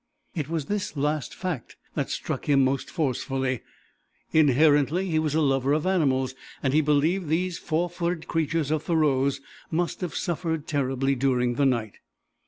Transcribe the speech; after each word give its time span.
It 0.33 0.49
was 0.49 0.65
this 0.65 0.97
last 0.97 1.35
fact 1.35 1.77
that 1.93 2.09
struck 2.09 2.49
him 2.49 2.63
most 2.63 2.89
forcefully. 2.89 3.61
Inherently 4.33 5.11
he 5.11 5.19
was 5.19 5.35
a 5.35 5.41
lover 5.41 5.73
of 5.73 5.85
animals, 5.85 6.33
and 6.63 6.73
he 6.73 6.81
believed 6.81 7.27
these 7.27 7.59
four 7.59 7.87
footed 7.87 8.27
creatures 8.27 8.71
of 8.71 8.81
Thoreau's 8.81 9.41
must 9.69 10.01
have 10.01 10.15
suffered 10.15 10.65
terribly 10.65 11.13
during 11.13 11.53
the 11.53 11.67
night. 11.67 11.99